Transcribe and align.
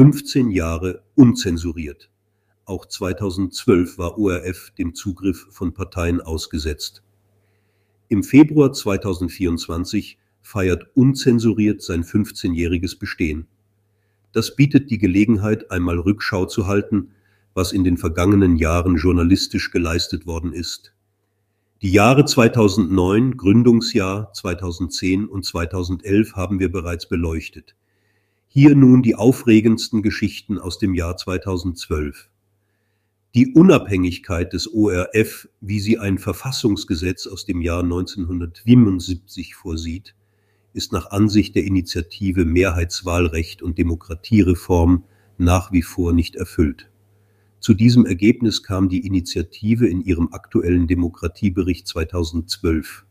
15 0.00 0.50
Jahre 0.50 1.02
unzensuriert. 1.14 2.08
Auch 2.64 2.86
2012 2.86 3.98
war 3.98 4.16
ORF 4.16 4.70
dem 4.78 4.94
Zugriff 4.94 5.48
von 5.50 5.74
Parteien 5.74 6.22
ausgesetzt. 6.22 7.02
Im 8.08 8.22
Februar 8.22 8.72
2024 8.72 10.16
feiert 10.40 10.86
unzensuriert 10.94 11.82
sein 11.82 12.02
15-jähriges 12.02 12.98
Bestehen. 12.98 13.46
Das 14.32 14.56
bietet 14.56 14.90
die 14.90 14.96
Gelegenheit, 14.96 15.70
einmal 15.70 15.98
Rückschau 15.98 16.46
zu 16.46 16.66
halten, 16.66 17.10
was 17.52 17.72
in 17.72 17.84
den 17.84 17.98
vergangenen 17.98 18.56
Jahren 18.56 18.96
journalistisch 18.96 19.70
geleistet 19.70 20.26
worden 20.26 20.54
ist. 20.54 20.94
Die 21.82 21.92
Jahre 21.92 22.24
2009, 22.24 23.36
Gründungsjahr 23.36 24.32
2010 24.32 25.26
und 25.26 25.44
2011 25.44 26.36
haben 26.36 26.58
wir 26.58 26.72
bereits 26.72 27.06
beleuchtet. 27.06 27.74
Hier 28.52 28.74
nun 28.74 29.04
die 29.04 29.14
aufregendsten 29.14 30.02
Geschichten 30.02 30.58
aus 30.58 30.80
dem 30.80 30.92
Jahr 30.92 31.16
2012. 31.16 32.30
Die 33.36 33.54
Unabhängigkeit 33.54 34.52
des 34.52 34.74
ORF, 34.74 35.48
wie 35.60 35.78
sie 35.78 36.00
ein 36.00 36.18
Verfassungsgesetz 36.18 37.28
aus 37.28 37.44
dem 37.44 37.62
Jahr 37.62 37.84
1977 37.84 39.54
vorsieht, 39.54 40.16
ist 40.72 40.90
nach 40.90 41.12
Ansicht 41.12 41.54
der 41.54 41.62
Initiative 41.62 42.44
Mehrheitswahlrecht 42.44 43.62
und 43.62 43.78
Demokratiereform 43.78 45.04
nach 45.38 45.70
wie 45.70 45.82
vor 45.82 46.12
nicht 46.12 46.34
erfüllt. 46.34 46.90
Zu 47.60 47.72
diesem 47.72 48.04
Ergebnis 48.04 48.64
kam 48.64 48.88
die 48.88 49.06
Initiative 49.06 49.86
in 49.86 50.00
ihrem 50.00 50.32
aktuellen 50.32 50.88
Demokratiebericht 50.88 51.86
2012. 51.86 53.06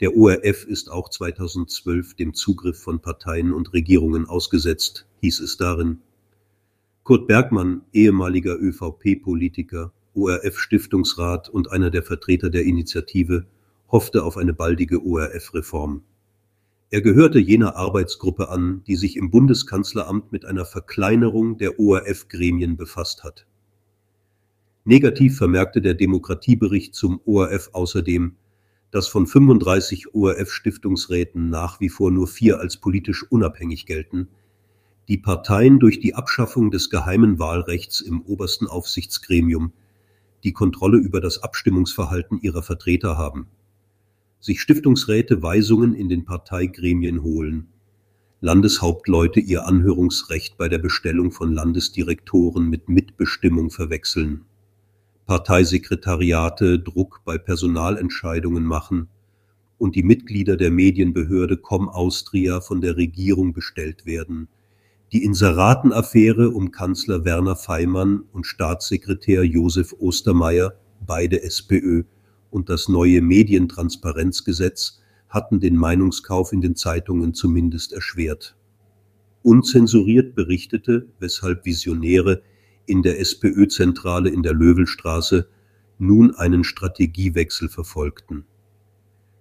Der 0.00 0.16
ORF 0.16 0.64
ist 0.64 0.90
auch 0.90 1.08
2012 1.08 2.14
dem 2.14 2.34
Zugriff 2.34 2.80
von 2.80 3.00
Parteien 3.00 3.52
und 3.52 3.72
Regierungen 3.72 4.26
ausgesetzt, 4.26 5.06
hieß 5.20 5.40
es 5.40 5.56
darin. 5.56 5.98
Kurt 7.02 7.26
Bergmann, 7.26 7.82
ehemaliger 7.92 8.56
ÖVP-Politiker, 8.60 9.92
ORF-Stiftungsrat 10.14 11.48
und 11.48 11.72
einer 11.72 11.90
der 11.90 12.02
Vertreter 12.02 12.50
der 12.50 12.64
Initiative, 12.64 13.46
hoffte 13.90 14.22
auf 14.22 14.36
eine 14.36 14.52
baldige 14.52 15.04
ORF-Reform. 15.04 16.02
Er 16.90 17.02
gehörte 17.02 17.38
jener 17.38 17.76
Arbeitsgruppe 17.76 18.48
an, 18.48 18.82
die 18.86 18.96
sich 18.96 19.16
im 19.16 19.30
Bundeskanzleramt 19.30 20.32
mit 20.32 20.44
einer 20.44 20.64
Verkleinerung 20.64 21.58
der 21.58 21.80
ORF-Gremien 21.80 22.76
befasst 22.76 23.24
hat. 23.24 23.46
Negativ 24.84 25.36
vermerkte 25.36 25.82
der 25.82 25.94
Demokratiebericht 25.94 26.94
zum 26.94 27.20
ORF 27.26 27.70
außerdem, 27.72 28.36
dass 28.90 29.08
von 29.08 29.26
35 29.26 30.14
ORF-Stiftungsräten 30.14 31.50
nach 31.50 31.80
wie 31.80 31.88
vor 31.88 32.10
nur 32.10 32.26
vier 32.26 32.58
als 32.58 32.76
politisch 32.76 33.24
unabhängig 33.30 33.86
gelten, 33.86 34.28
die 35.08 35.18
Parteien 35.18 35.78
durch 35.78 36.00
die 36.00 36.14
Abschaffung 36.14 36.70
des 36.70 36.90
geheimen 36.90 37.38
Wahlrechts 37.38 38.00
im 38.00 38.22
obersten 38.22 38.66
Aufsichtsgremium 38.66 39.72
die 40.44 40.52
Kontrolle 40.52 40.98
über 40.98 41.20
das 41.20 41.42
Abstimmungsverhalten 41.42 42.40
ihrer 42.40 42.62
Vertreter 42.62 43.16
haben 43.18 43.48
sich 44.40 44.60
Stiftungsräte 44.60 45.42
Weisungen 45.42 45.94
in 45.94 46.08
den 46.08 46.24
Parteigremien 46.24 47.22
holen, 47.22 47.68
Landeshauptleute 48.40 49.40
ihr 49.40 49.66
Anhörungsrecht 49.66 50.56
bei 50.56 50.68
der 50.68 50.78
Bestellung 50.78 51.32
von 51.32 51.52
Landesdirektoren 51.52 52.68
mit 52.68 52.88
Mitbestimmung 52.88 53.70
verwechseln, 53.70 54.44
Parteisekretariate 55.28 56.78
Druck 56.78 57.20
bei 57.26 57.36
Personalentscheidungen 57.36 58.64
machen 58.64 59.08
und 59.76 59.94
die 59.94 60.02
Mitglieder 60.02 60.56
der 60.56 60.70
Medienbehörde 60.70 61.58
Com 61.58 61.90
Austria 61.90 62.62
von 62.62 62.80
der 62.80 62.96
Regierung 62.96 63.52
bestellt 63.52 64.06
werden, 64.06 64.48
die 65.12 65.22
Inseratenaffäre 65.22 66.48
um 66.48 66.70
Kanzler 66.70 67.26
Werner 67.26 67.56
Feimann 67.56 68.22
und 68.32 68.46
Staatssekretär 68.46 69.44
Josef 69.44 69.94
Ostermeier, 69.98 70.72
beide 71.06 71.42
SPÖ, 71.42 72.04
und 72.48 72.70
das 72.70 72.88
neue 72.88 73.20
Medientransparenzgesetz 73.20 75.02
hatten 75.28 75.60
den 75.60 75.76
Meinungskauf 75.76 76.54
in 76.54 76.62
den 76.62 76.74
Zeitungen 76.74 77.34
zumindest 77.34 77.92
erschwert. 77.92 78.56
Unzensuriert 79.42 80.34
berichtete, 80.34 81.08
weshalb 81.20 81.66
Visionäre 81.66 82.40
in 82.88 83.02
der 83.02 83.20
SPÖ-Zentrale 83.20 84.30
in 84.30 84.42
der 84.42 84.54
Löwelstraße 84.54 85.48
nun 85.98 86.34
einen 86.34 86.64
Strategiewechsel 86.64 87.68
verfolgten. 87.68 88.44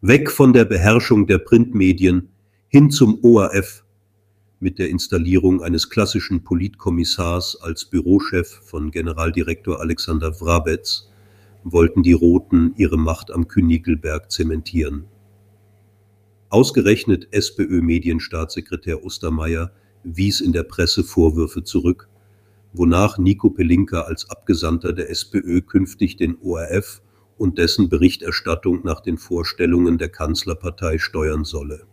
Weg 0.00 0.30
von 0.30 0.52
der 0.52 0.64
Beherrschung 0.64 1.26
der 1.26 1.38
Printmedien 1.38 2.28
hin 2.68 2.90
zum 2.90 3.22
ORF 3.22 3.84
mit 4.60 4.78
der 4.78 4.90
Installierung 4.90 5.62
eines 5.62 5.88
klassischen 5.88 6.44
Politkommissars 6.44 7.56
als 7.62 7.86
Bürochef 7.86 8.60
von 8.64 8.90
Generaldirektor 8.90 9.80
Alexander 9.80 10.38
Wrabetz 10.40 11.08
wollten 11.64 12.02
die 12.02 12.12
Roten 12.12 12.74
ihre 12.76 12.98
Macht 12.98 13.30
am 13.30 13.48
Königelberg 13.48 14.30
zementieren. 14.30 15.04
Ausgerechnet 16.50 17.28
SPÖ-Medienstaatssekretär 17.30 19.04
Ostermeier 19.04 19.72
wies 20.02 20.40
in 20.40 20.52
der 20.52 20.64
Presse 20.64 21.04
Vorwürfe 21.04 21.62
zurück, 21.62 22.08
wonach 22.72 23.18
Nico 23.18 23.50
Pelinka 23.50 24.02
als 24.02 24.30
Abgesandter 24.30 24.92
der 24.92 25.10
SPÖ 25.10 25.60
künftig 25.60 26.16
den 26.16 26.36
ORF 26.40 27.02
und 27.36 27.58
dessen 27.58 27.88
Berichterstattung 27.88 28.80
nach 28.84 29.00
den 29.00 29.18
Vorstellungen 29.18 29.98
der 29.98 30.08
Kanzlerpartei 30.08 30.98
steuern 30.98 31.44
solle. 31.44 31.86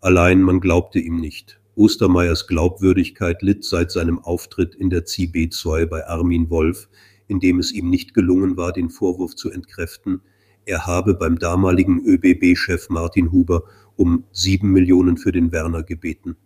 Allein 0.00 0.42
man 0.42 0.60
glaubte 0.60 0.98
ihm 0.98 1.16
nicht. 1.16 1.60
Ostermeiers 1.74 2.46
Glaubwürdigkeit 2.46 3.40
litt 3.42 3.64
seit 3.64 3.90
seinem 3.90 4.18
Auftritt 4.18 4.74
in 4.74 4.90
der 4.90 5.06
CB 5.06 5.48
2 5.48 5.86
bei 5.86 6.06
Armin 6.06 6.50
Wolf 6.50 6.88
in 7.32 7.40
dem 7.40 7.58
es 7.58 7.72
ihm 7.72 7.88
nicht 7.88 8.12
gelungen 8.12 8.58
war, 8.58 8.72
den 8.72 8.90
Vorwurf 8.90 9.34
zu 9.34 9.50
entkräften, 9.50 10.20
er 10.66 10.86
habe 10.86 11.14
beim 11.14 11.38
damaligen 11.38 12.04
ÖBB-Chef 12.04 12.90
Martin 12.90 13.32
Huber 13.32 13.64
um 13.96 14.24
sieben 14.32 14.70
Millionen 14.70 15.16
für 15.16 15.32
den 15.32 15.50
Werner 15.50 15.82
gebeten. 15.82 16.36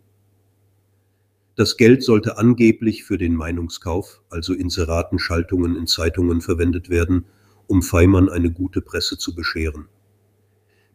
Das 1.57 1.75
Geld 1.75 2.03
sollte 2.03 2.37
angeblich 2.37 3.03
für 3.03 3.17
den 3.17 3.33
Meinungskauf, 3.33 4.21
also 4.29 4.53
Inseratenschaltungen 4.53 5.75
in 5.75 5.87
Zeitungen 5.87 6.39
verwendet 6.41 6.91
werden, 6.91 7.25
um 7.65 7.81
Feimann 7.81 8.29
eine 8.29 8.51
gute 8.51 8.79
Presse 8.79 9.17
zu 9.17 9.33
bescheren. 9.33 9.87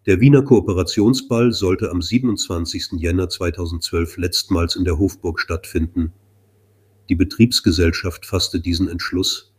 Der 0.06 0.20
Wiener 0.20 0.42
Kooperationsball 0.42 1.50
sollte 1.50 1.90
am 1.90 2.00
27. 2.00 2.92
Jänner 2.92 3.28
2012 3.28 4.18
letztmals 4.18 4.76
in 4.76 4.84
der 4.84 4.98
Hofburg 4.98 5.40
stattfinden. 5.40 6.12
Die 7.08 7.16
Betriebsgesellschaft 7.16 8.24
fasste 8.24 8.60
diesen 8.60 8.86
Entschluss, 8.86 9.52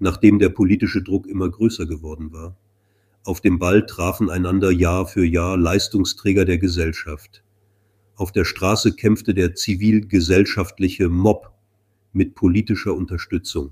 nachdem 0.00 0.40
der 0.40 0.48
politische 0.48 1.02
Druck 1.02 1.28
immer 1.28 1.48
größer 1.48 1.86
geworden 1.86 2.32
war. 2.32 2.56
Auf 3.22 3.40
dem 3.40 3.60
Ball 3.60 3.86
trafen 3.86 4.30
einander 4.30 4.72
Jahr 4.72 5.06
für 5.06 5.24
Jahr 5.24 5.56
Leistungsträger 5.56 6.44
der 6.44 6.58
Gesellschaft. 6.58 7.44
Auf 8.16 8.32
der 8.32 8.44
Straße 8.44 8.94
kämpfte 8.94 9.34
der 9.34 9.54
zivilgesellschaftliche 9.54 11.08
Mob 11.08 11.52
mit 12.12 12.34
politischer 12.34 12.94
Unterstützung. 12.94 13.70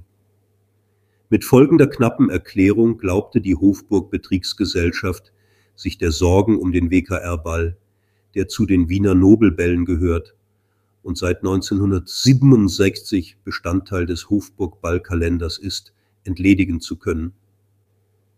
Mit 1.28 1.45
folgender 1.45 1.87
knappen 1.87 2.31
Erklärung 2.31 2.99
glaubte 2.99 3.41
die 3.41 3.55
Hofburg 3.55 4.11
Betriebsgesellschaft 4.11 5.33
sich 5.77 5.99
der 5.99 6.11
Sorgen 6.11 6.59
um 6.59 6.73
den 6.73 6.91
WKR-Ball, 6.91 7.77
der 8.34 8.49
zu 8.49 8.67
den 8.67 8.89
Wiener 8.89 9.15
Nobelbällen 9.15 9.84
gehört 9.84 10.34
und 11.03 11.17
seit 11.17 11.39
1967 11.39 13.39
Bestandteil 13.45 14.07
des 14.07 14.28
Hofburg-Ballkalenders 14.28 15.59
ist, 15.59 15.95
entledigen 16.25 16.81
zu 16.81 16.97
können. 16.97 17.33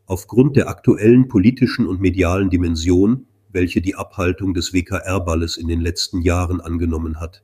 Aufgrund 0.07 0.57
der 0.57 0.69
aktuellen 0.69 1.29
politischen 1.29 1.87
und 1.87 2.01
medialen 2.01 2.51
Dimension, 2.51 3.27
welche 3.53 3.81
die 3.81 3.95
Abhaltung 3.95 4.55
des 4.55 4.73
WKR-Balles 4.73 5.57
in 5.57 5.69
den 5.69 5.81
letzten 5.81 6.23
Jahren 6.23 6.61
angenommen 6.61 7.21
hat, 7.21 7.43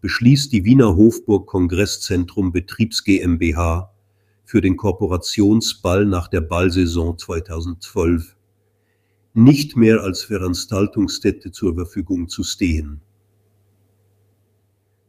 beschließt 0.00 0.52
die 0.52 0.64
Wiener 0.64 0.96
Hofburg 0.96 1.46
Kongresszentrum 1.46 2.52
Betriebs 2.52 3.04
GmbH 3.04 3.92
für 4.44 4.60
den 4.60 4.76
Korporationsball 4.76 6.06
nach 6.06 6.28
der 6.28 6.40
Ballsaison 6.40 7.18
2012 7.18 8.36
nicht 9.34 9.76
mehr 9.76 10.02
als 10.02 10.22
Veranstaltungsstätte 10.22 11.52
zur 11.52 11.74
Verfügung 11.74 12.28
zu 12.28 12.42
stehen. 12.42 13.00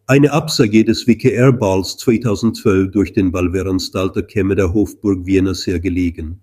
Eine 0.08 0.32
Absage 0.32 0.84
des 0.84 1.08
WKR-Balls 1.08 1.98
2012 1.98 2.92
durch 2.92 3.14
den 3.14 3.32
Ballveranstalter 3.32 4.24
käme 4.24 4.56
der 4.56 4.74
Hofburg 4.74 5.26
Vienna 5.26 5.54
sehr 5.54 5.80
gelegen. 5.80 6.42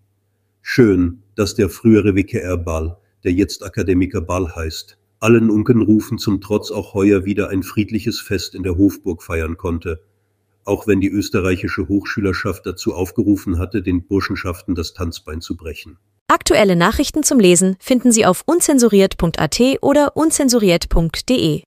Schön, 0.62 1.22
dass 1.34 1.54
der 1.54 1.68
frühere 1.68 2.14
WKR-Ball, 2.14 2.96
der 3.26 3.32
jetzt 3.32 3.64
Akademiker 3.64 4.20
Ball 4.20 4.54
heißt, 4.54 4.98
allen 5.18 5.50
Unkenrufen 5.50 6.16
zum 6.16 6.40
Trotz 6.40 6.70
auch 6.70 6.94
heuer 6.94 7.24
wieder 7.24 7.50
ein 7.50 7.64
friedliches 7.64 8.20
Fest 8.20 8.54
in 8.54 8.62
der 8.62 8.78
Hofburg 8.78 9.20
feiern 9.20 9.56
konnte, 9.56 10.00
auch 10.64 10.86
wenn 10.86 11.00
die 11.00 11.10
österreichische 11.10 11.88
Hochschülerschaft 11.88 12.64
dazu 12.66 12.94
aufgerufen 12.94 13.58
hatte, 13.58 13.82
den 13.82 14.06
Burschenschaften 14.06 14.76
das 14.76 14.94
Tanzbein 14.94 15.40
zu 15.40 15.56
brechen. 15.56 15.98
Aktuelle 16.28 16.76
Nachrichten 16.76 17.24
zum 17.24 17.40
Lesen 17.40 17.76
finden 17.80 18.12
Sie 18.12 18.26
auf 18.26 18.42
unzensuriert.at 18.46 19.60
oder 19.80 20.16
unzensuriert.de. 20.16 21.62